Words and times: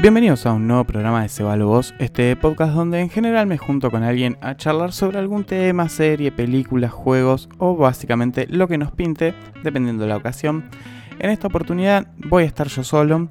Bienvenidos 0.00 0.46
a 0.46 0.54
un 0.54 0.66
nuevo 0.66 0.84
programa 0.84 1.20
de 1.20 1.28
Cebalo 1.28 1.66
Voz, 1.66 1.92
este 1.98 2.34
podcast 2.34 2.72
donde 2.72 3.00
en 3.00 3.10
general 3.10 3.46
me 3.46 3.58
junto 3.58 3.90
con 3.90 4.02
alguien 4.02 4.38
a 4.40 4.56
charlar 4.56 4.94
sobre 4.94 5.18
algún 5.18 5.44
tema, 5.44 5.90
serie, 5.90 6.32
película, 6.32 6.88
juegos 6.88 7.50
o 7.58 7.76
básicamente 7.76 8.46
lo 8.48 8.66
que 8.66 8.78
nos 8.78 8.92
pinte, 8.92 9.34
dependiendo 9.62 10.04
de 10.04 10.08
la 10.08 10.16
ocasión. 10.16 10.70
En 11.18 11.28
esta 11.28 11.48
oportunidad 11.48 12.06
voy 12.16 12.44
a 12.44 12.46
estar 12.46 12.68
yo 12.68 12.82
solo. 12.82 13.28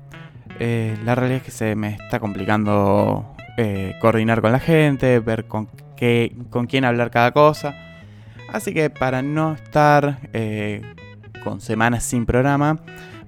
Eh, 0.60 0.96
la 1.04 1.16
realidad 1.16 1.38
es 1.38 1.44
que 1.44 1.50
se 1.50 1.76
me 1.76 1.96
está 1.96 2.20
complicando 2.20 3.36
eh, 3.58 3.96
coordinar 4.00 4.40
con 4.40 4.52
la 4.52 4.60
gente, 4.60 5.18
ver 5.18 5.46
con, 5.46 5.70
qué, 5.98 6.36
con 6.52 6.68
quién 6.68 6.86
hablar 6.86 7.10
cada 7.10 7.32
cosa. 7.32 7.76
Así 8.54 8.76
que 8.76 8.92
para 8.92 9.24
no 9.24 9.54
estar 9.54 10.20
eh, 10.34 10.84
con 11.44 11.62
semanas 11.62 12.04
sin 12.04 12.28
programa, 12.28 12.78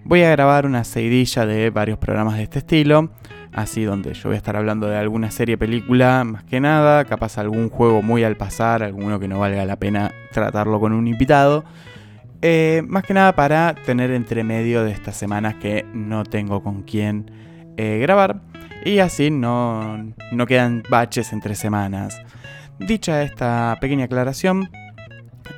voy 0.03 0.23
a 0.23 0.31
grabar 0.31 0.65
una 0.65 0.83
seguidilla 0.83 1.45
de 1.45 1.69
varios 1.69 1.97
programas 1.97 2.37
de 2.37 2.43
este 2.43 2.59
estilo. 2.59 3.11
Así 3.53 3.83
donde 3.83 4.13
yo 4.13 4.29
voy 4.29 4.35
a 4.35 4.37
estar 4.37 4.55
hablando 4.55 4.87
de 4.87 4.97
alguna 4.97 5.29
serie, 5.29 5.57
película, 5.57 6.23
más 6.23 6.43
que 6.45 6.61
nada, 6.61 7.03
capaz 7.03 7.37
algún 7.37 7.69
juego 7.69 8.01
muy 8.01 8.23
al 8.23 8.37
pasar, 8.37 8.81
alguno 8.81 9.19
que 9.19 9.27
no 9.27 9.39
valga 9.39 9.65
la 9.65 9.75
pena 9.75 10.11
tratarlo 10.31 10.79
con 10.79 10.93
un 10.93 11.07
invitado. 11.07 11.65
Eh, 12.41 12.81
más 12.87 13.03
que 13.03 13.13
nada 13.13 13.35
para 13.35 13.75
tener 13.85 14.09
entre 14.11 14.43
medio 14.43 14.83
de 14.83 14.91
estas 14.91 15.15
semanas 15.17 15.55
que 15.55 15.85
no 15.93 16.23
tengo 16.23 16.63
con 16.63 16.83
quién 16.83 17.29
eh, 17.77 17.99
grabar. 18.01 18.41
Y 18.85 18.99
así 18.99 19.29
no, 19.29 20.13
no 20.31 20.45
quedan 20.47 20.81
baches 20.89 21.33
entre 21.33 21.55
semanas. 21.55 22.21
Dicha 22.79 23.21
esta 23.21 23.77
pequeña 23.79 24.05
aclaración, 24.05 24.69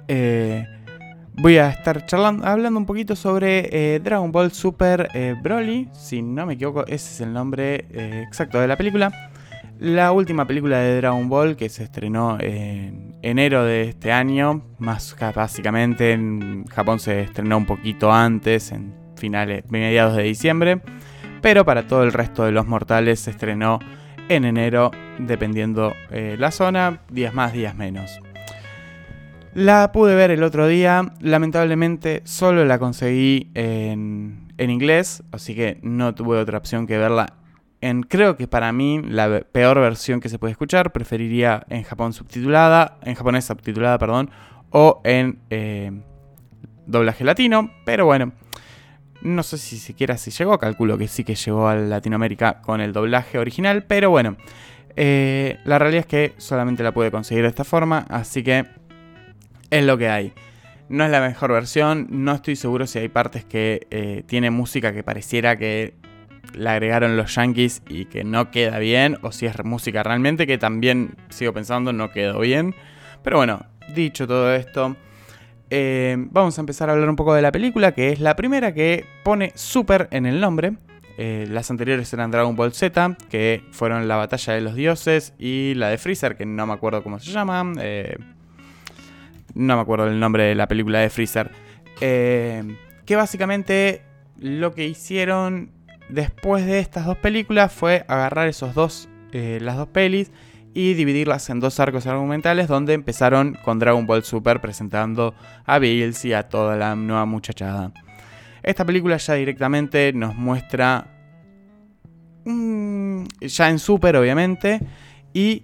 eh, 0.08 0.68
voy 1.36 1.58
a 1.58 1.70
estar 1.70 2.06
hablando 2.44 2.80
un 2.80 2.86
poquito 2.86 3.16
sobre 3.16 3.70
eh, 3.72 4.00
Dragon 4.00 4.32
Ball 4.32 4.52
Super 4.52 5.10
eh, 5.14 5.36
Broly. 5.42 5.90
Si 5.94 6.22
no 6.22 6.46
me 6.46 6.54
equivoco, 6.54 6.86
ese 6.86 6.96
es 6.96 7.22
el 7.22 7.34
nombre 7.34 7.86
eh, 7.92 8.24
exacto 8.26 8.60
de 8.60 8.68
la 8.68 8.78
película. 8.78 9.32
La 9.80 10.12
última 10.12 10.46
película 10.46 10.80
de 10.80 10.98
Dragon 10.98 11.28
Ball 11.28 11.56
que 11.56 11.68
se 11.68 11.84
estrenó 11.84 12.38
en 12.40 13.16
enero 13.22 13.66
de 13.66 13.90
este 13.90 14.12
año. 14.12 14.64
Más 14.78 15.16
básicamente 15.36 16.14
en 16.14 16.66
Japón 16.68 17.00
se 17.00 17.22
estrenó 17.22 17.58
un 17.58 17.66
poquito 17.66 18.12
antes, 18.12 18.72
en 18.72 18.94
finales, 19.16 19.66
mediados 19.70 20.16
de 20.16 20.24
diciembre. 20.24 20.82
Pero 21.42 21.66
para 21.66 21.88
todo 21.88 22.04
el 22.04 22.14
resto 22.14 22.46
de 22.46 22.52
los 22.52 22.66
mortales 22.66 23.20
se 23.20 23.32
estrenó 23.32 23.80
en 24.30 24.46
enero, 24.46 24.92
dependiendo 25.20 25.94
la 26.12 26.52
zona, 26.52 27.02
días 27.10 27.34
más, 27.34 27.52
días 27.52 27.76
menos. 27.76 28.22
La 29.56 29.92
pude 29.92 30.16
ver 30.16 30.32
el 30.32 30.44
otro 30.44 30.68
día, 30.68 31.14
lamentablemente 31.20 32.22
solo 32.26 32.66
la 32.66 32.80
conseguí 32.80 33.52
en, 33.54 34.52
en, 34.58 34.70
inglés, 34.70 35.24
así 35.32 35.54
que 35.54 35.80
no 35.84 36.16
tuve 36.16 36.40
otra 36.40 36.58
opción 36.58 36.88
que 36.88 36.98
verla 36.98 37.34
en, 37.84 38.04
creo 38.04 38.38
que 38.38 38.48
para 38.48 38.72
mí, 38.72 39.02
la 39.04 39.42
peor 39.42 39.78
versión 39.82 40.22
que 40.22 40.30
se 40.30 40.40
puede 40.40 40.52
escuchar, 40.52 40.94
preferiría 40.94 41.66
en 41.68 41.84
Japón 41.84 42.14
subtitulada, 42.14 42.98
en 43.04 43.16
japonés 43.16 43.44
subtitulada, 43.44 43.98
perdón, 43.98 44.30
o 44.70 45.02
en 45.04 45.40
eh, 45.50 45.92
doblaje 46.88 47.26
latino, 47.26 47.72
pero 47.84 48.06
bueno, 48.06 48.32
no 49.22 49.44
sé 49.44 49.58
si 49.58 49.78
siquiera 49.78 50.16
si 50.16 50.32
llegó, 50.32 50.58
calculo 50.60 50.98
que 50.98 51.10
sí 51.10 51.26
que 51.26 51.36
llegó 51.36 51.68
a 51.68 51.76
Latinoamérica 51.76 52.62
con 52.62 52.80
el 52.80 52.94
doblaje 52.94 53.38
original, 53.38 53.84
pero 53.84 54.10
bueno, 54.10 54.38
eh, 54.96 55.60
la 55.66 55.78
realidad 55.78 56.02
es 56.02 56.06
que 56.06 56.34
solamente 56.38 56.84
la 56.84 56.94
pude 56.94 57.12
conseguir 57.12 57.44
de 57.44 57.50
esta 57.50 57.66
forma, 57.66 58.06
así 58.10 58.44
que 58.44 58.66
es 59.74 59.86
lo 59.86 59.98
que 59.98 60.10
hay. 60.10 60.34
No 60.90 61.04
es 61.04 61.12
la 61.12 61.22
mejor 61.22 61.52
versión, 61.52 62.08
no 62.12 62.34
estoy 62.34 62.56
seguro 62.56 62.86
si 62.86 63.00
hay 63.00 63.08
partes 63.08 63.44
que 63.44 63.88
eh, 63.90 64.24
tiene 64.28 64.52
música 64.52 64.94
que 64.94 65.04
pareciera 65.04 65.58
que 65.58 65.96
la 66.54 66.74
agregaron 66.74 67.18
los 67.18 67.34
yankees 67.34 67.82
y 67.88 68.06
que 68.06 68.24
no 68.24 68.52
queda 68.52 68.78
bien, 68.78 69.18
o 69.24 69.32
si 69.32 69.48
es 69.48 69.64
música 69.64 70.04
realmente 70.04 70.46
que 70.46 70.58
también 70.58 71.16
sigo 71.30 71.54
pensando 71.54 71.92
no 71.94 72.12
quedó 72.12 72.40
bien. 72.40 72.76
Pero 73.24 73.38
bueno, 73.38 73.66
dicho 73.96 74.28
todo 74.28 74.54
esto, 74.54 74.96
eh, 75.72 76.18
vamos 76.18 76.58
a 76.60 76.62
empezar 76.62 76.90
a 76.90 76.94
hablar 76.94 77.10
un 77.10 77.16
poco 77.16 77.34
de 77.34 77.42
la 77.42 77.52
película, 77.52 77.94
que 77.94 78.12
es 78.12 78.20
la 78.20 78.36
primera 78.36 78.74
que 78.76 79.06
pone 79.24 79.54
Super 79.56 80.08
en 80.12 80.28
el 80.28 80.40
nombre. 80.40 80.74
Eh, 81.18 81.48
las 81.50 81.72
anteriores 81.72 82.14
eran 82.14 82.30
Dragon 82.30 82.56
Ball 82.56 82.74
Z, 82.74 83.18
que 83.30 83.64
fueron 83.72 84.08
la 84.08 84.18
batalla 84.18 84.54
de 84.54 84.62
los 84.62 84.76
dioses, 84.76 85.34
y 85.40 85.74
la 85.76 85.90
de 85.90 85.98
Freezer, 85.98 86.36
que 86.36 86.46
no 86.46 86.68
me 86.68 86.74
acuerdo 86.74 87.02
cómo 87.02 87.18
se 87.20 87.32
llama. 87.32 87.74
Eh, 87.80 88.18
no 89.54 89.76
me 89.76 89.82
acuerdo 89.82 90.08
el 90.08 90.20
nombre 90.20 90.44
de 90.44 90.56
la 90.56 90.68
película 90.68 91.00
de 91.00 91.10
Freezer. 91.10 91.52
Eh, 92.02 92.76
que 93.06 93.16
básicamente 93.16 94.02
lo 94.38 94.74
que 94.74 94.88
hicieron 94.88 95.72
después 96.10 96.66
de 96.66 96.80
estas 96.80 97.06
dos 97.06 97.18
películas 97.18 97.72
fue 97.72 98.06
agarrar 98.08 98.48
esos 98.48 98.74
dos, 98.74 99.10
eh, 99.32 99.60
las 99.62 99.78
dos 99.78 99.88
pelis 99.88 100.32
y 100.74 100.94
dividirlas 100.96 101.50
en 101.50 101.60
dos 101.60 101.80
arcos 101.80 102.08
argumentales 102.08 102.68
donde 102.68 102.94
empezaron 102.94 103.58
con 103.64 103.80
Dragon 103.80 104.06
Ball 104.08 104.24
Super 104.24 104.60
presentando 104.60 105.36
a 105.66 105.80
Bills 105.80 106.26
y 106.26 106.34
a 106.34 106.50
toda 106.50 106.76
la 106.76 106.96
nueva 106.96 107.26
muchachada. 107.26 107.92
Esta 108.64 108.86
película 108.86 109.18
ya 109.18 109.34
directamente 109.36 110.14
nos 110.14 110.36
muestra, 110.36 111.08
ya 112.46 113.70
en 113.70 113.80
Super 113.80 114.16
obviamente, 114.16 114.80
y 115.34 115.64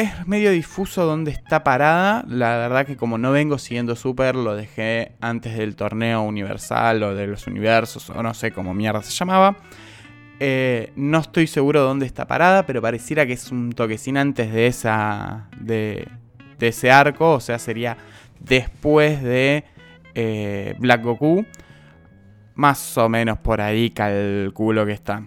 es 0.00 0.26
medio 0.26 0.50
difuso 0.50 1.04
dónde 1.04 1.30
está 1.30 1.62
parada. 1.62 2.24
La 2.28 2.56
verdad 2.56 2.86
que 2.86 2.96
como 2.96 3.18
no 3.18 3.32
vengo 3.32 3.58
siguiendo 3.58 3.96
Super, 3.96 4.34
lo 4.34 4.56
dejé 4.56 5.12
antes 5.20 5.56
del 5.56 5.76
torneo 5.76 6.22
universal 6.22 7.02
o 7.02 7.14
de 7.14 7.26
los 7.26 7.46
universos, 7.46 8.10
o 8.10 8.22
no 8.22 8.34
sé 8.34 8.52
cómo 8.52 8.74
mierda 8.74 9.02
se 9.02 9.12
llamaba. 9.12 9.56
Eh, 10.38 10.92
no 10.96 11.18
estoy 11.18 11.46
seguro 11.46 11.80
de 11.80 11.86
dónde 11.86 12.06
está 12.06 12.26
parada, 12.26 12.64
pero 12.64 12.80
pareciera 12.80 13.26
que 13.26 13.34
es 13.34 13.52
un 13.52 13.72
toquecín 13.72 14.16
antes 14.16 14.52
de 14.52 14.66
esa. 14.66 15.48
de, 15.60 16.08
ese 16.58 16.90
arco. 16.90 17.34
O 17.34 17.40
sea, 17.40 17.58
sería 17.58 17.96
después 18.38 19.22
de 19.22 19.64
eh, 20.14 20.74
Black 20.78 21.02
Goku. 21.02 21.44
Más 22.54 22.98
o 22.98 23.08
menos 23.08 23.38
por 23.38 23.60
ahí 23.60 23.90
calculo 23.90 24.84
que 24.84 24.92
está. 24.92 25.22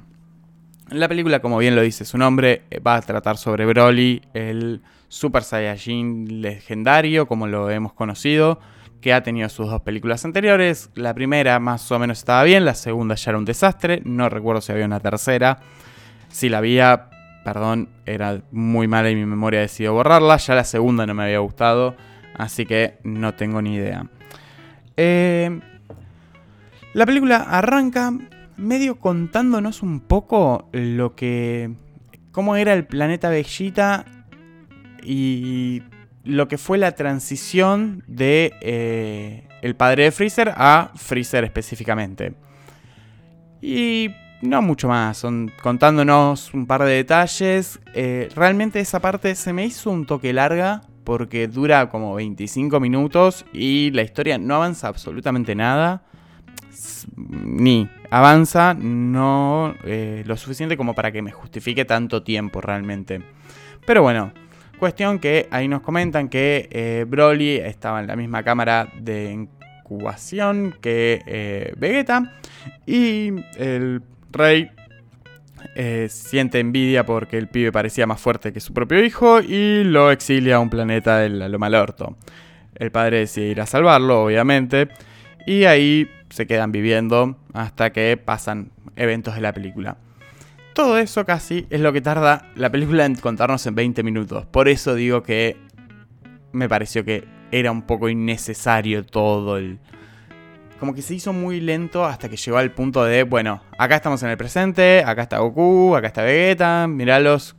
La 0.93 1.07
película, 1.07 1.39
como 1.39 1.57
bien 1.57 1.75
lo 1.75 1.81
dice 1.81 2.05
su 2.05 2.19
nombre, 2.19 2.65
eh, 2.69 2.79
va 2.79 2.97
a 2.97 3.01
tratar 3.01 3.37
sobre 3.37 3.65
Broly, 3.65 4.21
el 4.35 4.83
Super 5.07 5.41
Saiyajin 5.41 6.39
legendario, 6.43 7.27
como 7.27 7.47
lo 7.47 7.71
hemos 7.71 7.93
conocido, 7.93 8.59
que 9.01 9.11
ha 9.11 9.23
tenido 9.23 9.49
sus 9.49 9.71
dos 9.71 9.81
películas 9.81 10.23
anteriores. 10.23 10.91
La 10.93 11.15
primera 11.15 11.59
más 11.59 11.91
o 11.91 11.97
menos 11.97 12.19
estaba 12.19 12.43
bien, 12.43 12.63
la 12.63 12.75
segunda 12.75 13.15
ya 13.15 13.31
era 13.31 13.39
un 13.39 13.45
desastre, 13.45 14.03
no 14.05 14.29
recuerdo 14.29 14.61
si 14.61 14.71
había 14.71 14.85
una 14.85 14.99
tercera. 14.99 15.61
Si 16.29 16.47
la 16.47 16.59
había, 16.59 17.09
perdón, 17.43 17.89
era 18.05 18.43
muy 18.51 18.87
mala 18.87 19.09
y 19.09 19.15
mi 19.15 19.25
memoria 19.25 19.61
decidió 19.61 19.93
borrarla, 19.93 20.37
ya 20.37 20.53
la 20.53 20.63
segunda 20.63 21.07
no 21.07 21.15
me 21.15 21.23
había 21.23 21.39
gustado, 21.39 21.95
así 22.35 22.67
que 22.67 22.99
no 23.03 23.33
tengo 23.33 23.63
ni 23.63 23.77
idea. 23.77 24.05
Eh, 24.95 25.59
la 26.93 27.05
película 27.07 27.37
arranca 27.37 28.13
medio 28.57 28.99
contándonos 28.99 29.81
un 29.81 29.99
poco 29.99 30.69
lo 30.71 31.15
que. 31.15 31.71
cómo 32.31 32.55
era 32.55 32.73
el 32.73 32.85
planeta 32.85 33.29
Bellita 33.29 34.05
y 35.03 35.83
lo 36.23 36.47
que 36.47 36.57
fue 36.57 36.77
la 36.77 36.93
transición 36.93 38.03
de 38.07 38.53
eh, 38.61 39.47
el 39.61 39.75
padre 39.75 40.03
de 40.03 40.11
Freezer 40.11 40.53
a 40.55 40.91
Freezer 40.95 41.43
específicamente. 41.43 42.33
Y 43.61 44.09
no 44.41 44.61
mucho 44.61 44.87
más, 44.87 45.17
son 45.17 45.51
contándonos 45.61 46.53
un 46.53 46.65
par 46.65 46.83
de 46.83 46.93
detalles. 46.93 47.79
Eh, 47.93 48.29
realmente 48.35 48.79
esa 48.79 48.99
parte 48.99 49.35
se 49.35 49.53
me 49.53 49.65
hizo 49.65 49.89
un 49.89 50.05
toque 50.05 50.33
larga 50.33 50.81
porque 51.03 51.47
dura 51.47 51.89
como 51.89 52.15
25 52.15 52.79
minutos 52.79 53.45
y 53.53 53.91
la 53.91 54.01
historia 54.01 54.37
no 54.37 54.55
avanza 54.55 54.87
absolutamente 54.87 55.55
nada 55.55 56.03
ni 57.17 57.89
avanza 58.09 58.73
no 58.73 59.75
eh, 59.83 60.23
lo 60.25 60.37
suficiente 60.37 60.77
como 60.77 60.93
para 60.93 61.11
que 61.11 61.21
me 61.21 61.31
justifique 61.31 61.85
tanto 61.85 62.23
tiempo 62.23 62.61
realmente. 62.61 63.21
Pero 63.85 64.01
bueno, 64.01 64.33
cuestión 64.79 65.19
que 65.19 65.47
ahí 65.51 65.67
nos 65.67 65.81
comentan 65.81 66.29
que 66.29 66.69
eh, 66.71 67.05
Broly 67.07 67.57
estaba 67.57 67.99
en 67.99 68.07
la 68.07 68.15
misma 68.15 68.43
cámara 68.43 68.91
de 68.99 69.31
incubación 69.31 70.75
que 70.81 71.21
eh, 71.25 71.73
Vegeta 71.77 72.33
y 72.85 73.31
el 73.57 74.01
rey 74.31 74.69
siente 76.09 76.59
envidia 76.59 77.05
porque 77.05 77.37
el 77.37 77.47
pibe 77.47 77.71
parecía 77.71 78.05
más 78.05 78.19
fuerte 78.19 78.51
que 78.51 78.59
su 78.59 78.73
propio 78.73 79.03
hijo 79.03 79.39
y 79.39 79.85
lo 79.85 80.11
exilia 80.11 80.57
a 80.57 80.59
un 80.59 80.69
planeta 80.69 81.19
del 81.19 81.39
lo 81.39 81.57
malorto. 81.57 82.17
El 82.75 82.91
padre 82.91 83.19
decide 83.19 83.47
ir 83.47 83.61
a 83.61 83.65
salvarlo, 83.65 84.25
obviamente, 84.25 84.89
y 85.45 85.63
ahí 85.63 86.07
se 86.33 86.47
quedan 86.47 86.71
viviendo 86.71 87.37
hasta 87.53 87.93
que 87.93 88.17
pasan 88.17 88.71
eventos 88.95 89.35
de 89.35 89.41
la 89.41 89.53
película. 89.53 89.97
Todo 90.73 90.97
eso 90.97 91.25
casi 91.25 91.67
es 91.69 91.79
lo 91.79 91.93
que 91.93 92.01
tarda 92.01 92.49
la 92.55 92.71
película 92.71 93.05
en 93.05 93.13
contarnos 93.13 93.63
en 93.67 93.75
20 93.75 94.01
minutos. 94.01 94.47
Por 94.47 94.67
eso 94.67 94.95
digo 94.95 95.21
que 95.21 95.57
me 96.51 96.67
pareció 96.67 97.05
que 97.05 97.23
era 97.51 97.71
un 97.71 97.83
poco 97.83 98.09
innecesario 98.09 99.05
todo 99.05 99.57
el 99.57 99.77
como 100.79 100.95
que 100.95 101.03
se 101.03 101.13
hizo 101.13 101.33
muy 101.33 101.61
lento 101.61 102.03
hasta 102.03 102.27
que 102.27 102.35
llegó 102.35 102.57
al 102.57 102.71
punto 102.71 103.03
de, 103.05 103.23
bueno, 103.23 103.61
acá 103.77 103.95
estamos 103.95 104.21
en 104.23 104.29
el 104.29 104.37
presente, 104.37 105.03
acá 105.05 105.21
está 105.21 105.37
Goku, 105.37 105.95
acá 105.95 106.07
está 106.07 106.23
Vegeta, 106.23 106.87
miralos. 106.87 107.55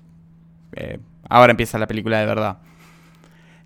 Eh, 0.72 0.98
ahora 1.30 1.52
empieza 1.52 1.78
la 1.78 1.86
película 1.86 2.18
de 2.18 2.26
verdad. 2.26 2.58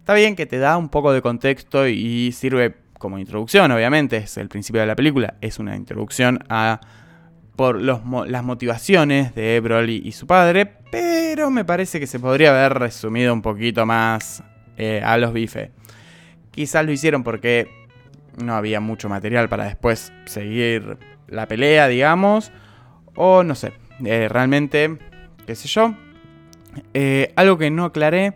Está 0.01 0.13
bien 0.13 0.37
que 0.37 0.45
te 0.45 0.59
da 0.59 0.77
un 0.77 0.91
poco 0.91 1.13
de 1.13 1.23
contexto 1.23 1.89
y 1.89 2.31
sirve 2.33 2.77
como 2.99 3.19
introducción, 3.19 3.71
obviamente, 3.71 4.19
es 4.19 4.37
el 4.37 4.49
principio 4.49 4.81
de 4.81 4.87
la 4.87 4.97
película, 4.97 5.35
es 5.41 5.59
una 5.59 5.77
introducción 5.77 6.45
a 6.49 6.81
por 7.59 7.83
las 7.83 8.45
motivaciones 8.45 9.35
de 9.35 9.59
Broly 9.59 10.03
y 10.05 10.13
su 10.13 10.29
padre, 10.29 10.65
pero 10.93 11.51
me 11.51 11.65
parece 11.65 11.99
que 11.99 12.07
se 12.07 12.21
podría 12.21 12.51
haber 12.51 12.79
resumido 12.79 13.33
un 13.33 13.43
poquito 13.43 13.85
más 13.85 14.45
eh, 14.77 15.03
a 15.05 15.19
los 15.19 15.33
bifes. 15.33 15.71
Quizás 16.53 16.87
lo 16.87 16.93
hicieron 16.93 17.25
porque 17.25 17.89
no 18.45 18.55
había 18.55 18.79
mucho 18.79 19.09
material 19.09 19.49
para 19.49 19.65
después 19.65 20.13
seguir 20.27 20.99
la 21.27 21.49
pelea, 21.49 21.89
digamos, 21.89 22.53
o 23.17 23.43
no 23.43 23.57
sé, 23.57 23.73
eh, 24.05 24.29
realmente, 24.31 24.97
qué 25.45 25.57
sé 25.57 25.67
yo. 25.67 25.97
Eh, 26.95 27.33
algo 27.35 27.59
que 27.59 27.73
no 27.73 27.87
aclaré, 27.87 28.35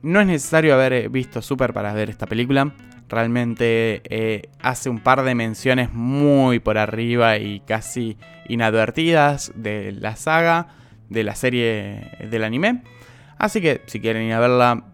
no 0.00 0.18
es 0.20 0.26
necesario 0.26 0.72
haber 0.72 1.10
visto 1.10 1.42
Super 1.42 1.74
para 1.74 1.92
ver 1.92 2.08
esta 2.08 2.26
película. 2.26 2.72
Realmente 3.12 4.00
eh, 4.08 4.48
hace 4.62 4.88
un 4.88 4.98
par 4.98 5.22
de 5.22 5.34
menciones 5.34 5.92
muy 5.92 6.60
por 6.60 6.78
arriba 6.78 7.36
y 7.36 7.60
casi 7.60 8.16
inadvertidas 8.48 9.52
de 9.54 9.92
la 9.92 10.16
saga, 10.16 10.68
de 11.10 11.22
la 11.22 11.34
serie 11.34 12.10
del 12.30 12.42
anime. 12.42 12.82
Así 13.36 13.60
que 13.60 13.82
si 13.84 14.00
quieren 14.00 14.22
ir 14.22 14.32
a 14.32 14.40
verla, 14.40 14.84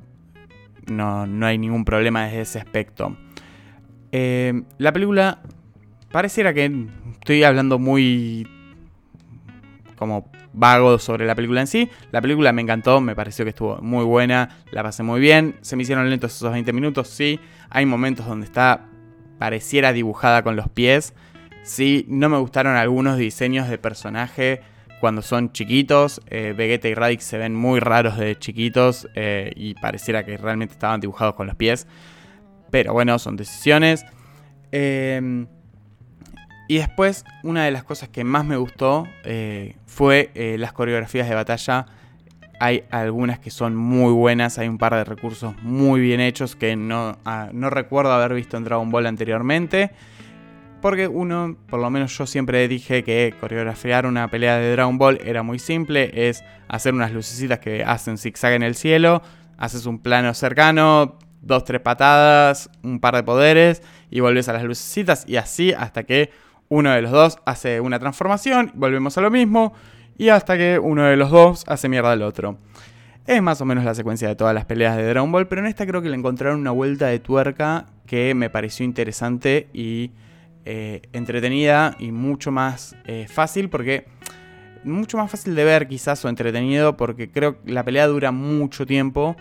no, 0.89 1.29
no 1.29 1.47
hay 1.47 1.59
ningún 1.59 1.85
problema 1.85 2.25
desde 2.25 2.41
ese 2.41 2.59
aspecto. 2.59 3.17
Eh, 4.11 4.63
la 4.79 4.93
película 4.93 5.41
pareciera 6.11 6.53
que 6.53 6.89
estoy 7.21 7.45
hablando 7.45 7.79
muy 7.79 8.49
como 9.99 10.31
vago 10.53 10.99
sobre 10.99 11.27
la 11.27 11.35
película 11.35 11.61
en 11.61 11.67
sí. 11.67 11.91
La 12.11 12.21
película 12.21 12.53
me 12.53 12.63
encantó, 12.63 13.01
me 13.01 13.15
pareció 13.15 13.45
que 13.45 13.51
estuvo 13.51 13.79
muy 13.83 14.05
buena, 14.05 14.49
la 14.71 14.83
pasé 14.83 15.03
muy 15.03 15.21
bien. 15.21 15.57
Se 15.61 15.77
me 15.77 15.83
hicieron 15.83 16.09
lentos 16.09 16.35
esos 16.35 16.53
20 16.53 16.73
minutos, 16.73 17.09
sí. 17.09 17.41
Hay 17.71 17.85
momentos 17.87 18.27
donde 18.27 18.47
está 18.47 18.87
pareciera 19.39 19.93
dibujada 19.93 20.43
con 20.43 20.57
los 20.57 20.69
pies. 20.69 21.15
Sí, 21.63 22.07
no 22.09 22.29
me 22.29 22.39
gustaron 22.39 22.77
algunos 22.77 23.19
diseños 23.19 23.69
de 23.69 23.79
personaje 23.79 24.63
cuando 25.01 25.23
son 25.23 25.53
chiquitos. 25.53 26.21
Eh, 26.29 26.55
Vegeta 26.57 26.89
y 26.89 26.95
Radix 26.95 27.25
se 27.25 27.39
ven 27.39 27.55
muy 27.55 27.81
raros 27.81 28.17
de 28.17 28.39
chiquitos 28.39 29.09
eh, 29.15 29.53
y 29.55 29.75
pareciera 29.75 30.25
que 30.25 30.37
realmente 30.37 30.73
estaban 30.73 31.01
dibujados 31.01 31.35
con 31.35 31.47
los 31.47 31.57
pies. 31.57 31.87
Pero 32.71 32.93
bueno, 32.93 33.19
son 33.19 33.37
decisiones. 33.37 34.05
Eh, 34.73 35.47
y 36.69 36.77
después, 36.77 37.25
una 37.43 37.65
de 37.65 37.71
las 37.71 37.83
cosas 37.83 38.11
que 38.11 38.25
más 38.25 38.45
me 38.45 38.59
gustó 38.59 39.09
eh, 39.25 39.77
fue 39.87 40.31
eh, 40.35 40.57
las 40.59 40.75
coreografías 40.75 41.27
de 41.27 41.35
batalla. 41.35 41.87
Hay 42.61 42.85
algunas 42.91 43.39
que 43.39 43.51
son 43.51 43.75
muy 43.75 44.13
buenas, 44.13 44.59
hay 44.59 44.69
un 44.69 44.77
par 44.77 44.95
de 44.95 45.05
recursos 45.05 45.55
muy 45.63 46.01
bien 46.01 46.21
hechos 46.21 46.57
que 46.57 46.77
no, 46.77 47.17
ah, 47.25 47.49
no 47.53 47.71
recuerdo 47.71 48.13
haber 48.13 48.35
visto 48.35 48.59
en 48.59 48.65
Dragon 48.65 48.91
Ball 48.91 49.07
anteriormente. 49.07 49.93
Porque 50.83 51.09
uno, 51.09 51.57
por 51.69 51.81
lo 51.81 51.89
menos 51.89 52.17
yo 52.17 52.27
siempre 52.27 52.69
dije 52.69 53.03
que 53.03 53.35
coreografiar 53.41 54.05
una 54.05 54.29
pelea 54.29 54.59
de 54.59 54.71
Dragon 54.73 54.99
Ball 54.99 55.19
era 55.25 55.43
muy 55.43 55.59
simple. 55.59 56.29
Es 56.29 56.45
hacer 56.69 56.93
unas 56.93 57.13
lucecitas 57.13 57.61
que 57.61 57.83
hacen 57.83 58.19
zigzag 58.19 58.53
en 58.53 58.63
el 58.63 58.75
cielo. 58.75 59.23
Haces 59.57 59.87
un 59.87 60.01
plano 60.01 60.35
cercano, 60.35 61.19
dos, 61.41 61.65
tres 61.65 61.81
patadas, 61.81 62.71
un 62.83 63.01
par 63.01 63.17
de 63.17 63.23
poderes 63.23 63.83
y 64.11 64.21
volvés 64.21 64.49
a 64.49 64.53
las 64.53 64.65
lucecitas 64.65 65.25
y 65.27 65.37
así 65.37 65.73
hasta 65.73 66.05
que 66.05 66.31
uno 66.69 66.93
de 66.93 67.03
los 67.03 67.11
dos 67.11 67.39
hace 67.45 67.81
una 67.81 67.99
transformación, 67.99 68.73
volvemos 68.75 69.17
a 69.19 69.21
lo 69.21 69.31
mismo, 69.31 69.73
y 70.17 70.29
hasta 70.29 70.57
que 70.57 70.79
uno 70.79 71.05
de 71.05 71.17
los 71.17 71.31
dos 71.31 71.65
hace 71.67 71.89
mierda 71.89 72.13
al 72.13 72.23
otro. 72.23 72.59
Es 73.27 73.43
más 73.43 73.61
o 73.61 73.65
menos 73.65 73.85
la 73.85 73.95
secuencia 73.95 74.27
de 74.29 74.37
todas 74.37 74.55
las 74.55 74.65
peleas 74.65 74.97
de 74.97 75.07
Dragon 75.07 75.31
Ball, 75.31 75.49
pero 75.49 75.61
en 75.61 75.67
esta 75.67 75.87
creo 75.87 76.03
que 76.03 76.09
le 76.09 76.17
encontraron 76.17 76.61
una 76.61 76.71
vuelta 76.71 77.07
de 77.07 77.19
tuerca 77.19 77.87
que 78.07 78.35
me 78.35 78.51
pareció 78.51 78.85
interesante 78.85 79.69
y 79.73 80.13
eh, 80.65 81.03
entretenida 81.13 81.95
y 81.99 82.11
mucho 82.11 82.51
más 82.51 82.97
eh, 83.07 83.27
fácil 83.29 83.69
porque... 83.69 84.07
Mucho 84.85 85.19
más 85.19 85.29
fácil 85.29 85.57
de 85.57 85.65
ver 85.65 85.89
quizás 85.89 86.25
o 86.25 86.29
entretenido 86.29 86.97
porque 86.97 87.33
creo 87.33 87.61
que 87.61 87.73
la 87.73 87.85
pelea 87.85 88.07
dura 88.07 88.31
mucho 88.31 88.87
tiempo 88.87 89.37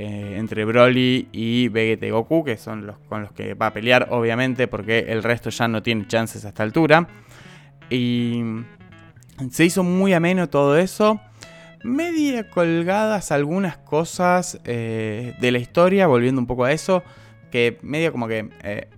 eh, 0.00 0.36
entre 0.38 0.64
Broly 0.64 1.28
y 1.32 1.66
Vegeta 1.70 2.08
Goku, 2.08 2.44
que 2.44 2.56
son 2.56 2.86
los 2.86 2.98
con 3.08 3.22
los 3.22 3.32
que 3.32 3.54
va 3.54 3.66
a 3.66 3.72
pelear, 3.72 4.06
obviamente, 4.10 4.68
porque 4.68 5.00
el 5.08 5.24
resto 5.24 5.50
ya 5.50 5.66
no 5.66 5.82
tiene 5.82 6.06
chances 6.06 6.44
a 6.44 6.48
esta 6.48 6.62
altura. 6.62 7.08
Y 7.90 8.44
se 9.50 9.64
hizo 9.64 9.82
muy 9.82 10.12
ameno 10.12 10.48
todo 10.48 10.78
eso. 10.78 11.20
Media 11.82 12.48
colgadas 12.48 13.32
algunas 13.32 13.76
cosas 13.78 14.60
eh, 14.64 15.34
de 15.40 15.50
la 15.50 15.58
historia, 15.58 16.06
volviendo 16.06 16.40
un 16.40 16.46
poco 16.46 16.64
a 16.64 16.70
eso, 16.70 17.02
que 17.50 17.78
medio 17.82 18.12
como 18.12 18.28
que... 18.28 18.48
Eh, 18.62 18.88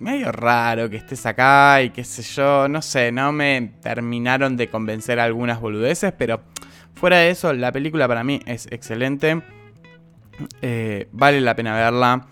medio 0.00 0.32
raro 0.32 0.90
que 0.90 0.96
estés 0.96 1.24
acá 1.24 1.80
y 1.80 1.90
qué 1.90 2.02
sé 2.02 2.22
yo, 2.22 2.68
no 2.68 2.82
sé, 2.82 3.12
no 3.12 3.32
me 3.32 3.70
terminaron 3.80 4.56
de 4.56 4.68
convencer 4.68 5.20
algunas 5.20 5.60
boludeces, 5.60 6.12
pero 6.12 6.42
fuera 6.94 7.18
de 7.18 7.30
eso, 7.30 7.52
la 7.52 7.70
película 7.70 8.08
para 8.08 8.24
mí 8.24 8.40
es 8.44 8.66
excelente. 8.72 9.40
Eh, 10.62 11.08
vale 11.12 11.40
la 11.40 11.54
pena 11.56 11.74
verla. 11.74 12.26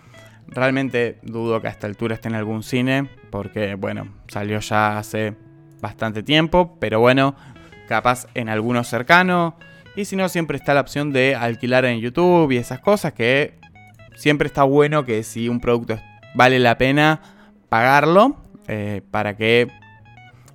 Realmente 0.47 1.19
dudo 1.23 1.61
que 1.61 1.67
a 1.67 1.71
esta 1.71 1.87
altura 1.87 2.15
esté 2.15 2.27
en 2.27 2.35
algún 2.35 2.63
cine, 2.63 3.09
porque 3.29 3.75
bueno, 3.75 4.07
salió 4.27 4.59
ya 4.59 4.97
hace 4.97 5.35
bastante 5.81 6.23
tiempo, 6.23 6.77
pero 6.79 6.99
bueno, 6.99 7.35
capaz 7.87 8.27
en 8.33 8.49
alguno 8.49 8.83
cercano. 8.83 9.57
Y 9.95 10.05
si 10.05 10.15
no, 10.15 10.27
siempre 10.29 10.57
está 10.57 10.73
la 10.73 10.81
opción 10.81 11.11
de 11.11 11.35
alquilar 11.35 11.85
en 11.85 11.99
YouTube 11.99 12.51
y 12.51 12.57
esas 12.57 12.79
cosas 12.79 13.13
que 13.13 13.59
siempre 14.15 14.47
está 14.47 14.63
bueno 14.63 15.05
que 15.05 15.23
si 15.23 15.49
un 15.49 15.59
producto 15.59 15.99
vale 16.35 16.59
la 16.59 16.77
pena 16.77 17.21
pagarlo 17.69 18.37
eh, 18.67 19.01
para 19.11 19.35
que 19.35 19.67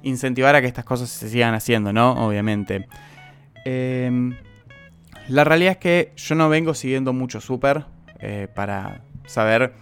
incentivar 0.03 0.55
a 0.55 0.61
que 0.61 0.67
estas 0.67 0.85
cosas 0.85 1.09
se 1.09 1.29
sigan 1.29 1.55
haciendo, 1.55 1.93
¿no? 1.93 2.13
Obviamente. 2.27 2.89
Eh, 3.65 4.33
la 5.29 5.45
realidad 5.45 5.73
es 5.73 5.79
que 5.79 6.13
yo 6.17 6.35
no 6.35 6.49
vengo 6.49 6.75
siguiendo 6.75 7.13
mucho 7.13 7.41
Super 7.41 7.85
eh, 8.19 8.49
para 8.55 9.03
saber 9.27 9.73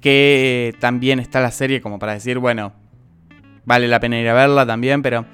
qué 0.00 0.74
tan 0.78 1.00
bien 1.00 1.18
está 1.18 1.40
la 1.40 1.50
serie 1.50 1.80
como 1.80 1.98
para 1.98 2.14
decir, 2.14 2.38
bueno, 2.38 2.72
vale 3.64 3.88
la 3.88 4.00
pena 4.00 4.18
ir 4.18 4.28
a 4.28 4.34
verla 4.34 4.66
también, 4.66 5.02
pero 5.02 5.24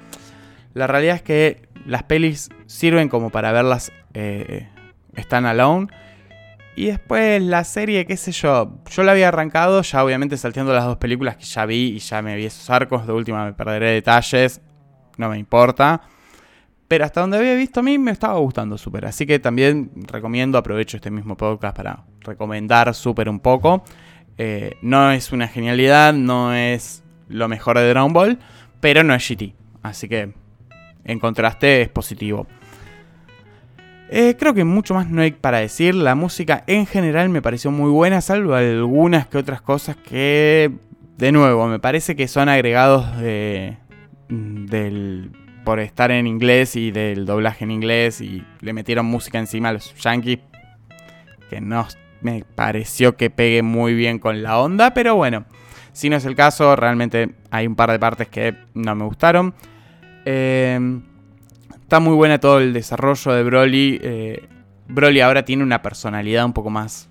la 0.73 0.87
realidad 0.87 1.15
es 1.17 1.21
que 1.21 1.67
las 1.85 2.03
pelis 2.03 2.49
sirven 2.65 3.09
como 3.09 3.29
para 3.29 3.51
verlas 3.51 3.91
eh, 4.13 4.69
están 5.15 5.45
alone. 5.45 5.87
Y 6.75 6.85
después 6.85 7.41
la 7.41 7.65
serie, 7.65 8.05
qué 8.05 8.15
sé 8.15 8.31
yo, 8.31 8.79
yo 8.89 9.03
la 9.03 9.11
había 9.11 9.27
arrancado 9.27 9.81
ya 9.81 10.01
obviamente 10.01 10.37
salteando 10.37 10.71
las 10.71 10.85
dos 10.85 10.97
películas 10.97 11.35
que 11.35 11.43
ya 11.43 11.65
vi 11.65 11.95
y 11.95 11.99
ya 11.99 12.21
me 12.21 12.37
vi 12.37 12.45
esos 12.45 12.69
arcos, 12.69 13.05
de 13.05 13.11
última 13.11 13.43
me 13.43 13.53
perderé 13.53 13.91
detalles, 13.91 14.61
no 15.17 15.27
me 15.27 15.37
importa. 15.37 16.01
Pero 16.89 17.05
hasta 17.05 17.21
donde 17.21 17.37
había 17.37 17.53
visto 17.53 17.81
a 17.81 17.83
mí 17.83 17.99
me 17.99 18.09
estaba 18.09 18.39
gustando 18.39 18.75
Super. 18.75 19.05
Así 19.05 19.27
que 19.27 19.37
también 19.37 19.91
recomiendo, 20.11 20.57
aprovecho 20.57 20.97
este 20.97 21.11
mismo 21.11 21.37
podcast 21.37 21.77
para 21.77 22.03
recomendar 22.21 22.93
Super 22.95 23.29
un 23.29 23.39
poco. 23.39 23.83
Eh, 24.39 24.73
no 24.81 25.11
es 25.11 25.31
una 25.31 25.47
genialidad, 25.47 26.13
no 26.13 26.51
es 26.51 27.03
lo 27.27 27.47
mejor 27.47 27.77
de 27.77 27.87
Dragon 27.87 28.11
Ball, 28.11 28.39
pero 28.79 29.03
no 29.03 29.13
es 29.13 29.29
GT. 29.29 29.53
Así 29.83 30.09
que 30.09 30.33
en 31.03 31.19
contraste 31.19 31.83
es 31.83 31.89
positivo. 31.89 32.47
Eh, 34.09 34.35
creo 34.39 34.55
que 34.55 34.63
mucho 34.63 34.95
más 34.95 35.07
no 35.11 35.21
hay 35.21 35.33
para 35.33 35.59
decir. 35.59 35.93
La 35.93 36.15
música 36.15 36.63
en 36.65 36.87
general 36.87 37.29
me 37.29 37.43
pareció 37.43 37.69
muy 37.69 37.91
buena, 37.91 38.19
salvo 38.21 38.55
algunas 38.55 39.27
que 39.27 39.37
otras 39.37 39.61
cosas 39.61 39.95
que, 39.95 40.71
de 41.19 41.31
nuevo, 41.31 41.67
me 41.67 41.77
parece 41.77 42.15
que 42.15 42.27
son 42.27 42.49
agregados 42.49 43.15
de, 43.19 43.77
del 44.27 45.48
por 45.69 45.79
estar 45.79 46.09
en 46.09 46.25
inglés 46.25 46.75
y 46.75 46.89
del 46.89 47.27
doblaje 47.27 47.63
en 47.63 47.69
inglés 47.69 48.21
y 48.21 48.43
le 48.61 48.73
metieron 48.73 49.05
música 49.05 49.37
encima 49.37 49.69
a 49.69 49.73
los 49.73 49.93
yankees 49.97 50.39
que 51.47 51.61
no 51.61 51.85
me 52.21 52.43
pareció 52.55 53.15
que 53.15 53.29
pegue 53.29 53.61
muy 53.61 53.93
bien 53.93 54.17
con 54.17 54.41
la 54.41 54.57
onda, 54.57 54.95
pero 54.95 55.13
bueno, 55.13 55.45
si 55.93 56.09
no 56.09 56.15
es 56.15 56.25
el 56.25 56.33
caso, 56.33 56.75
realmente 56.75 57.35
hay 57.51 57.67
un 57.67 57.75
par 57.75 57.91
de 57.91 57.99
partes 57.99 58.27
que 58.29 58.55
no 58.73 58.95
me 58.95 59.03
gustaron. 59.03 59.53
Em, 60.25 61.03
está 61.79 61.99
muy 61.99 62.15
buena 62.15 62.39
todo 62.39 62.57
el 62.57 62.73
desarrollo 62.73 63.33
de 63.33 63.43
Broly. 63.43 63.99
Eh, 64.01 64.49
Broly 64.87 65.21
ahora 65.21 65.45
tiene 65.45 65.61
una 65.61 65.83
personalidad 65.83 66.45
un 66.45 66.53
poco 66.53 66.71
más 66.71 67.09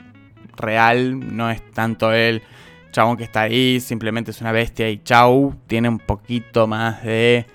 real, 0.57 1.37
no 1.37 1.49
es 1.49 1.63
tanto 1.71 2.13
el 2.13 2.43
chabón 2.91 3.19
que 3.19 3.23
está 3.23 3.43
ahí, 3.43 3.79
simplemente 3.79 4.33
es 4.33 4.41
una 4.41 4.51
bestia 4.51 4.91
y 4.91 5.01
chau, 5.05 5.55
tiene 5.69 5.89
un 5.89 6.01
poquito 6.01 6.67
más 6.67 7.05
de 7.05 7.47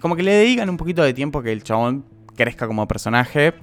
como 0.00 0.16
que 0.16 0.22
le 0.22 0.32
dedican 0.32 0.68
un 0.68 0.76
poquito 0.76 1.02
de 1.02 1.14
tiempo 1.14 1.42
que 1.42 1.52
el 1.52 1.62
chabón 1.62 2.04
crezca 2.36 2.66
como 2.66 2.86
personaje. 2.88 3.54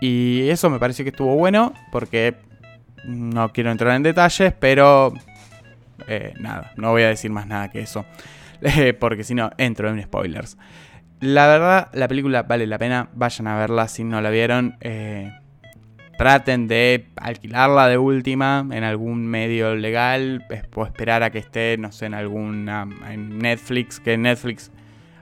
Y 0.00 0.48
eso 0.48 0.70
me 0.70 0.78
pareció 0.78 1.04
que 1.04 1.10
estuvo 1.10 1.36
bueno 1.36 1.74
porque 1.92 2.36
no 3.04 3.52
quiero 3.52 3.70
entrar 3.70 3.94
en 3.94 4.02
detalles, 4.02 4.52
pero 4.58 5.12
eh, 6.08 6.34
nada, 6.40 6.72
no 6.76 6.90
voy 6.90 7.02
a 7.02 7.08
decir 7.08 7.30
más 7.30 7.46
nada 7.46 7.70
que 7.70 7.80
eso, 7.80 8.04
eh, 8.62 8.94
porque 8.94 9.24
si 9.24 9.34
no, 9.34 9.50
entro 9.58 9.90
en 9.90 10.02
spoilers. 10.02 10.56
La 11.20 11.46
verdad, 11.46 11.90
la 11.92 12.08
película 12.08 12.44
vale 12.44 12.66
la 12.66 12.78
pena, 12.78 13.10
vayan 13.12 13.46
a 13.46 13.58
verla 13.58 13.88
si 13.88 14.04
no 14.04 14.22
la 14.22 14.30
vieron. 14.30 14.76
Eh, 14.80 15.30
traten 16.16 16.66
de 16.66 17.08
alquilarla 17.16 17.88
de 17.88 17.98
última 17.98 18.66
en 18.72 18.84
algún 18.84 19.26
medio 19.26 19.74
legal 19.74 20.46
o 20.74 20.84
esperar 20.84 21.22
a 21.22 21.30
que 21.30 21.38
esté, 21.38 21.76
no 21.78 21.92
sé, 21.92 22.06
en 22.06 22.14
alguna 22.14 22.88
en 23.10 23.38
Netflix, 23.38 24.00
que 24.00 24.16
Netflix 24.16 24.70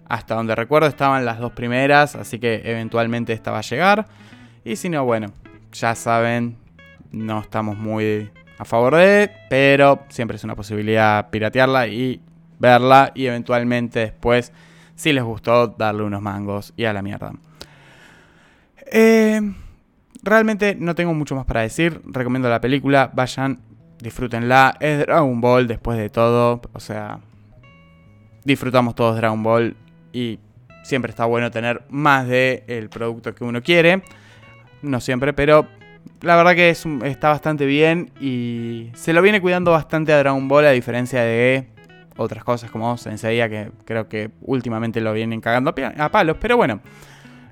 hasta 0.09 0.35
donde 0.35 0.55
recuerdo 0.55 0.89
estaban 0.89 1.25
las 1.25 1.39
dos 1.39 1.53
primeras, 1.53 2.17
así 2.17 2.39
que 2.39 2.63
eventualmente 2.65 3.33
esta 3.33 3.51
va 3.51 3.59
a 3.59 3.63
llegar. 3.63 4.07
Y 4.65 4.77
si 4.77 4.89
no, 4.89 5.05
bueno, 5.05 5.33
ya 5.73 5.95
saben, 5.95 6.57
no 7.13 7.41
estamos 7.41 7.77
muy 7.77 8.31
a 8.59 8.65
favor 8.65 8.97
de, 8.97 9.31
pero 9.49 10.05
siempre 10.09 10.37
es 10.37 10.45
una 10.45 10.57
posibilidad 10.57 11.31
piratearla 11.31 11.87
y 11.89 12.21
verla 12.59 13.13
y 13.15 13.27
eventualmente 13.27 14.01
después, 14.01 14.53
si 14.95 15.13
les 15.13 15.23
gustó, 15.23 15.69
darle 15.69 16.03
unos 16.03 16.23
mangos 16.23 16.73
y 16.77 16.85
a 16.85 16.93
la 16.93 17.03
mierda. 17.03 17.33
Eh, 18.91 19.41
realmente 20.23 20.75
no 20.75 20.95
tengo 20.95 21.15
mucho 21.15 21.37
más 21.37 21.45
para 21.45 21.61
decir, 21.61 22.01
recomiendo 22.07 22.49
la 22.49 22.61
película, 22.61 23.11
vayan, 23.15 23.61
disfrútenla, 24.01 24.77
es 24.81 25.01
Dragon 25.01 25.41
Ball 25.41 25.69
después 25.69 25.99
de 25.99 26.09
todo, 26.09 26.61
o 26.73 26.81
sea, 26.81 27.21
disfrutamos 28.45 28.95
todos 28.95 29.17
Dragon 29.17 29.43
Ball 29.43 29.77
y 30.13 30.39
siempre 30.83 31.11
está 31.11 31.25
bueno 31.25 31.51
tener 31.51 31.83
más 31.91 32.27
de 32.27 32.65
el 32.67 32.89
producto 32.89 33.35
que 33.35 33.45
uno 33.45 33.63
quiere, 33.63 34.03
no 34.83 35.01
siempre, 35.01 35.33
pero 35.33 35.67
la 36.23 36.37
verdad 36.37 36.55
que 36.55 36.71
está 36.71 37.29
bastante 37.29 37.67
bien 37.67 38.11
y 38.21 38.91
se 38.95 39.13
lo 39.13 39.23
viene 39.23 39.41
cuidando 39.41 39.73
bastante 39.73 40.13
a 40.13 40.19
Dragon 40.19 40.49
Ball 40.49 40.67
a 40.67 40.71
diferencia 40.71 41.23
de 41.23 41.69
otras 42.17 42.43
cosas 42.45 42.71
como 42.71 42.97
Senseiya 42.97 43.49
que 43.49 43.71
creo 43.85 44.09
que 44.09 44.31
últimamente 44.43 45.01
lo 45.01 45.13
vienen 45.13 45.41
cagando 45.41 45.75
a 45.97 46.09
palos, 46.11 46.37
pero 46.41 46.57
bueno. 46.57 46.81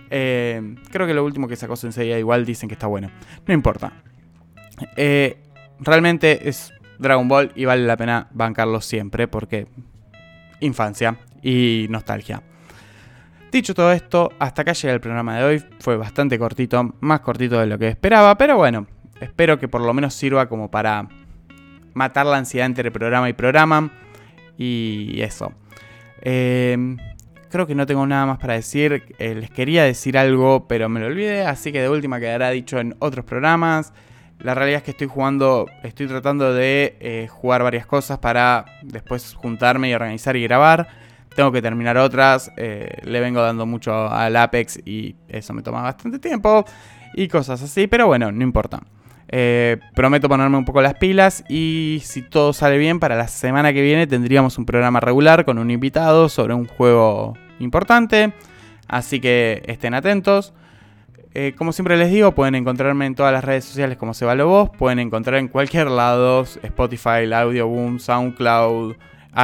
Eh, 0.08 0.76
creo 0.90 1.06
que 1.06 1.14
lo 1.14 1.24
último 1.24 1.48
que 1.48 1.56
sacó 1.56 1.74
Senseiya 1.74 2.18
igual 2.18 2.44
dicen 2.44 2.68
que 2.68 2.74
está 2.74 2.86
bueno. 2.86 3.10
No 3.46 3.54
importa. 3.54 3.92
Eh, 4.96 5.38
realmente 5.80 6.48
es 6.48 6.72
Dragon 6.98 7.28
Ball 7.28 7.52
y 7.54 7.64
vale 7.64 7.84
la 7.84 7.96
pena 7.96 8.28
bancarlo 8.32 8.80
siempre 8.80 9.28
porque 9.28 9.66
infancia 10.60 11.18
y 11.42 11.86
nostalgia. 11.90 12.42
Dicho 13.52 13.74
todo 13.74 13.92
esto, 13.92 14.32
hasta 14.38 14.62
acá 14.62 14.72
llega 14.72 14.94
el 14.94 15.00
programa 15.00 15.38
de 15.38 15.44
hoy. 15.44 15.64
Fue 15.80 15.96
bastante 15.96 16.38
cortito, 16.38 16.94
más 17.00 17.20
cortito 17.20 17.58
de 17.58 17.66
lo 17.66 17.78
que 17.78 17.88
esperaba, 17.88 18.36
pero 18.36 18.56
bueno, 18.56 18.86
espero 19.20 19.58
que 19.58 19.68
por 19.68 19.80
lo 19.80 19.94
menos 19.94 20.14
sirva 20.14 20.48
como 20.48 20.70
para 20.70 21.08
matar 21.94 22.26
la 22.26 22.36
ansiedad 22.36 22.66
entre 22.66 22.90
programa 22.90 23.28
y 23.28 23.32
programa. 23.32 23.90
Y 24.58 25.20
eso. 25.20 25.52
Em, 26.22 26.96
creo 27.50 27.66
que 27.66 27.74
no 27.74 27.86
tengo 27.86 28.06
nada 28.06 28.26
más 28.26 28.38
para 28.38 28.54
decir. 28.54 29.14
Eh, 29.18 29.34
les 29.34 29.50
quería 29.50 29.84
decir 29.84 30.18
algo, 30.18 30.66
pero 30.66 30.88
me 30.88 31.00
lo 31.00 31.06
olvidé, 31.06 31.46
así 31.46 31.72
que 31.72 31.80
de 31.80 31.88
última 31.88 32.20
quedará 32.20 32.50
dicho 32.50 32.78
en 32.78 32.96
otros 32.98 33.24
programas. 33.24 33.92
La 34.38 34.54
realidad 34.54 34.78
es 34.78 34.82
que 34.84 34.90
estoy 34.90 35.06
jugando, 35.06 35.66
estoy 35.82 36.06
tratando 36.06 36.52
de 36.52 36.96
eh, 37.00 37.26
jugar 37.28 37.62
varias 37.62 37.86
cosas 37.86 38.18
para 38.18 38.66
después 38.82 39.34
juntarme 39.34 39.88
y 39.90 39.94
organizar 39.94 40.36
y 40.36 40.42
grabar. 40.42 40.88
Tengo 41.34 41.52
que 41.52 41.62
terminar 41.62 41.96
otras, 41.96 42.50
eh, 42.56 42.98
le 43.04 43.20
vengo 43.20 43.40
dando 43.42 43.66
mucho 43.66 44.08
al 44.10 44.36
Apex 44.36 44.80
y 44.84 45.16
eso 45.28 45.52
me 45.52 45.62
toma 45.62 45.82
bastante 45.82 46.18
tiempo 46.18 46.64
y 47.14 47.28
cosas 47.28 47.62
así, 47.62 47.86
pero 47.86 48.06
bueno, 48.06 48.30
no 48.30 48.42
importa. 48.42 48.80
Eh, 49.28 49.78
prometo 49.94 50.28
ponerme 50.28 50.56
un 50.56 50.64
poco 50.64 50.80
las 50.80 50.94
pilas 50.94 51.44
y 51.48 52.00
si 52.04 52.22
todo 52.22 52.52
sale 52.52 52.78
bien, 52.78 53.00
para 53.00 53.16
la 53.16 53.26
semana 53.26 53.72
que 53.72 53.82
viene 53.82 54.06
tendríamos 54.06 54.56
un 54.56 54.66
programa 54.66 55.00
regular 55.00 55.44
con 55.44 55.58
un 55.58 55.70
invitado 55.70 56.28
sobre 56.28 56.54
un 56.54 56.66
juego 56.66 57.34
importante. 57.58 58.32
Así 58.88 59.20
que 59.20 59.62
estén 59.66 59.94
atentos. 59.94 60.52
Eh, 61.38 61.54
como 61.54 61.74
siempre 61.74 61.98
les 61.98 62.10
digo, 62.10 62.34
pueden 62.34 62.54
encontrarme 62.54 63.04
en 63.04 63.14
todas 63.14 63.30
las 63.30 63.44
redes 63.44 63.66
sociales 63.66 63.98
como 63.98 64.14
Se 64.14 64.24
Voz. 64.24 64.70
Pueden 64.70 64.98
encontrar 64.98 65.38
en 65.38 65.48
cualquier 65.48 65.90
lado, 65.90 66.46
Spotify, 66.62 67.30
Audio 67.30 67.68
Boom, 67.68 68.00
SoundCloud, 68.00 68.96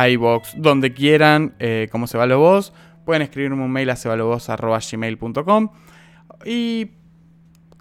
iBox, 0.08 0.54
donde 0.56 0.94
quieran, 0.94 1.54
eh, 1.58 1.88
como 1.92 2.06
Se 2.06 2.16
Voz. 2.16 2.72
Pueden 3.04 3.20
escribirme 3.20 3.62
un 3.62 3.70
mail 3.70 3.90
a 3.90 3.96
gmail.com 3.96 5.68
Y 6.46 6.92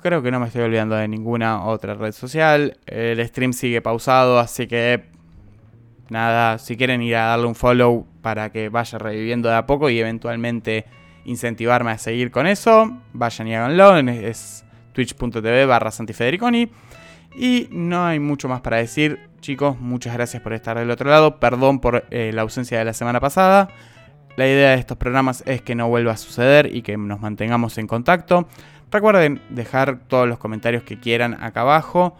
Creo 0.01 0.21
que 0.21 0.29
no 0.29 0.41
me 0.41 0.47
estoy 0.47 0.63
olvidando 0.63 0.95
de 0.95 1.07
ninguna 1.07 1.63
otra 1.63 1.93
red 1.93 2.11
social. 2.11 2.79
El 2.87 3.25
stream 3.25 3.53
sigue 3.53 3.81
pausado, 3.81 4.39
así 4.39 4.67
que 4.67 5.05
nada, 6.09 6.57
si 6.57 6.75
quieren 6.75 7.01
ir 7.01 7.15
a 7.15 7.27
darle 7.27 7.45
un 7.45 7.55
follow 7.55 8.05
para 8.21 8.51
que 8.51 8.67
vaya 8.67 8.97
reviviendo 8.97 9.47
de 9.47 9.55
a 9.55 9.65
poco 9.65 9.89
y 9.89 9.99
eventualmente 9.99 10.85
incentivarme 11.25 11.91
a 11.91 11.97
seguir 11.97 12.31
con 12.31 12.47
eso, 12.47 12.97
vayan 13.13 13.47
y 13.47 13.55
háganlo. 13.55 13.97
Es 13.97 14.65
twitch.tv 14.93 15.65
barra 15.65 15.91
santifedericoni. 15.91 16.71
Y 17.35 17.67
no 17.71 18.05
hay 18.05 18.19
mucho 18.19 18.47
más 18.47 18.61
para 18.61 18.77
decir. 18.77 19.29
Chicos, 19.39 19.79
muchas 19.79 20.13
gracias 20.13 20.43
por 20.43 20.53
estar 20.53 20.77
del 20.77 20.91
otro 20.91 21.09
lado. 21.09 21.39
Perdón 21.39 21.79
por 21.79 22.05
eh, 22.11 22.31
la 22.33 22.43
ausencia 22.43 22.77
de 22.77 22.85
la 22.85 22.93
semana 22.93 23.19
pasada. 23.19 23.69
La 24.35 24.47
idea 24.47 24.71
de 24.71 24.75
estos 24.75 24.97
programas 24.97 25.43
es 25.45 25.61
que 25.61 25.75
no 25.75 25.89
vuelva 25.89 26.13
a 26.13 26.17
suceder 26.17 26.73
y 26.75 26.83
que 26.83 26.95
nos 26.97 27.19
mantengamos 27.19 27.77
en 27.77 27.87
contacto. 27.87 28.47
Recuerden 28.91 29.41
dejar 29.49 29.99
todos 30.07 30.27
los 30.27 30.37
comentarios 30.37 30.83
que 30.83 30.99
quieran 30.99 31.41
acá 31.41 31.61
abajo. 31.61 32.15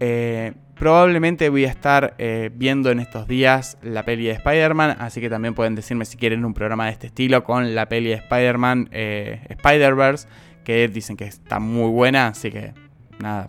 Eh, 0.00 0.52
probablemente 0.74 1.48
voy 1.48 1.64
a 1.64 1.70
estar 1.70 2.14
eh, 2.18 2.50
viendo 2.54 2.90
en 2.90 3.00
estos 3.00 3.26
días 3.26 3.78
la 3.82 4.04
peli 4.04 4.26
de 4.26 4.32
Spider-Man, 4.32 4.96
así 4.98 5.20
que 5.20 5.30
también 5.30 5.54
pueden 5.54 5.74
decirme 5.74 6.04
si 6.04 6.16
quieren 6.18 6.44
un 6.44 6.54
programa 6.54 6.86
de 6.86 6.92
este 6.92 7.06
estilo 7.08 7.44
con 7.44 7.74
la 7.74 7.88
peli 7.88 8.10
de 8.10 8.16
Spider-Man, 8.16 8.90
eh, 8.92 9.40
Spider-Verse, 9.48 10.28
que 10.64 10.88
dicen 10.88 11.16
que 11.16 11.24
está 11.24 11.60
muy 11.60 11.90
buena, 11.90 12.28
así 12.28 12.50
que 12.50 12.74
nada, 13.18 13.48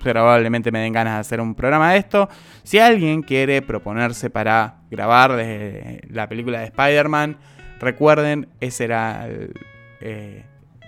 probablemente 0.00 0.70
me 0.70 0.78
den 0.80 0.92
ganas 0.92 1.14
de 1.14 1.20
hacer 1.20 1.40
un 1.40 1.54
programa 1.54 1.92
de 1.92 1.98
esto. 1.98 2.28
Si 2.62 2.78
alguien 2.78 3.22
quiere 3.22 3.62
proponerse 3.62 4.30
para 4.30 4.82
grabar 4.90 5.30
la 6.08 6.28
película 6.28 6.60
de 6.60 6.66
Spider-Man, 6.66 7.38
recuerden, 7.80 8.48
ese 8.60 8.84
era 8.84 9.26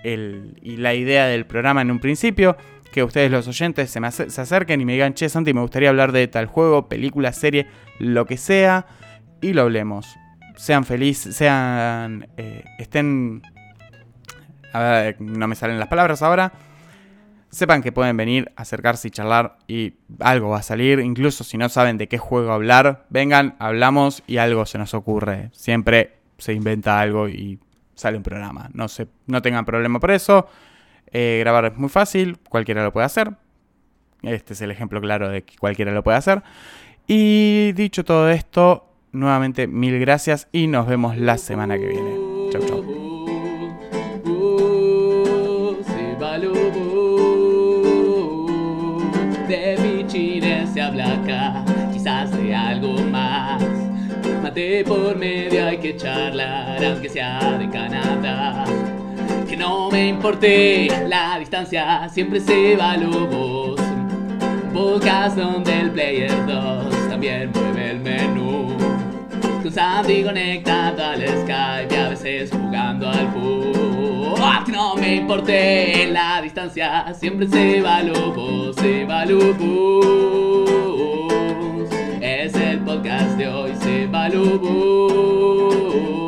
la 0.03 0.93
idea 0.93 1.25
del 1.25 1.45
programa 1.45 1.81
en 1.81 1.91
un 1.91 1.99
principio, 1.99 2.55
que 2.91 3.03
ustedes 3.03 3.31
los 3.31 3.47
oyentes 3.47 3.91
se, 3.91 4.29
se 4.29 4.41
acerquen 4.41 4.81
y 4.81 4.85
me 4.85 4.93
digan, 4.93 5.13
che 5.13 5.29
Santi, 5.29 5.53
me 5.53 5.61
gustaría 5.61 5.89
hablar 5.89 6.11
de 6.11 6.27
tal 6.27 6.45
juego, 6.45 6.87
película, 6.87 7.33
serie, 7.33 7.67
lo 7.99 8.25
que 8.25 8.37
sea, 8.37 8.85
y 9.41 9.53
lo 9.53 9.63
hablemos. 9.63 10.15
Sean 10.55 10.83
felices, 10.85 11.35
sean... 11.35 12.27
Eh, 12.37 12.63
estén... 12.79 13.41
A 14.73 14.79
ver, 14.79 15.21
no 15.21 15.47
me 15.47 15.55
salen 15.55 15.79
las 15.79 15.87
palabras 15.87 16.21
ahora. 16.21 16.51
Sepan 17.49 17.81
que 17.81 17.91
pueden 17.91 18.17
venir, 18.17 18.51
acercarse 18.55 19.07
y 19.07 19.11
charlar 19.11 19.57
y 19.67 19.93
algo 20.19 20.49
va 20.49 20.59
a 20.59 20.63
salir. 20.63 20.99
Incluso 20.99 21.43
si 21.43 21.57
no 21.57 21.69
saben 21.69 21.97
de 21.97 22.07
qué 22.07 22.17
juego 22.17 22.51
hablar, 22.51 23.05
vengan, 23.09 23.55
hablamos 23.59 24.23
y 24.27 24.37
algo 24.37 24.65
se 24.65 24.77
nos 24.77 24.93
ocurre. 24.93 25.49
Siempre 25.53 26.17
se 26.37 26.53
inventa 26.53 26.99
algo 26.99 27.29
y 27.29 27.59
sale 27.95 28.17
un 28.17 28.23
programa. 28.23 28.69
No, 28.73 28.87
se, 28.87 29.07
no 29.25 29.41
tengan 29.41 29.65
problema 29.65 29.99
por 29.99 30.11
eso. 30.11 30.47
Eh, 31.19 31.39
grabar 31.39 31.65
es 31.65 31.75
muy 31.77 31.89
fácil, 31.89 32.37
cualquiera 32.47 32.83
lo 32.83 32.93
puede 32.93 33.07
hacer. 33.07 33.31
Este 34.21 34.53
es 34.53 34.61
el 34.61 34.69
ejemplo 34.69 35.01
claro 35.01 35.29
de 35.29 35.41
que 35.41 35.57
cualquiera 35.57 35.91
lo 35.91 36.03
puede 36.03 36.15
hacer. 36.15 36.43
Y 37.07 37.71
dicho 37.71 38.05
todo 38.05 38.29
esto, 38.29 38.85
nuevamente 39.13 39.65
mil 39.65 39.99
gracias 39.99 40.47
y 40.51 40.67
nos 40.67 40.85
vemos 40.85 41.17
la 41.17 41.39
semana 41.39 41.75
que 41.75 41.87
viene. 41.87 42.11
Chau, 42.51 42.61
chau. 42.67 42.83
De 49.47 50.67
se 50.71 50.81
habla 50.81 51.13
acá, 51.13 51.65
quizás 51.93 52.31
de 52.37 52.53
algo 52.53 52.93
más 53.05 53.63
por 54.87 55.15
medio 55.15 55.67
hay 55.67 55.77
que 55.77 55.95
charlar, 55.95 56.83
aunque 56.83 57.09
sea 57.09 57.57
de 57.59 57.69
Canadá. 57.69 58.65
No 59.57 59.89
me 59.89 60.09
importe 60.09 60.87
la 61.07 61.39
distancia, 61.39 62.07
siempre 62.09 62.39
se 62.39 62.75
va 62.75 62.95
lobos. 62.95 63.79
Bocas 64.71 65.35
donde 65.35 65.79
el 65.79 65.89
player 65.91 66.45
2 66.45 67.09
también 67.09 67.51
mueve 67.51 67.91
el 67.91 67.99
menú. 67.99 68.77
Con 69.63 69.71
Sandy 69.71 70.23
conectado 70.23 71.03
al 71.03 71.21
Skype 71.21 71.87
y 71.89 71.95
a 71.95 72.09
veces 72.09 72.51
jugando 72.51 73.09
al 73.09 73.33
pool. 73.33 74.35
que 74.63 74.71
no 74.71 74.95
me 74.95 75.15
importe 75.15 76.07
la 76.11 76.39
distancia, 76.41 77.11
siempre 77.15 77.47
se 77.47 77.81
va 77.81 78.03
lobos, 78.03 78.75
se 78.75 79.05
va 79.05 79.25
lobos. 79.25 79.57
Es 82.21 82.53
el 82.53 82.79
podcast 82.81 83.37
de 83.37 83.47
hoy, 83.47 83.73
se 83.81 84.05
va 84.05 84.29
lobos. 84.29 86.26